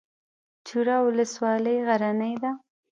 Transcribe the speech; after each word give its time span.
چوره 0.67 0.95
ولسوالۍ 1.05 1.77
غرنۍ 1.87 2.33
ده؟ 2.43 2.51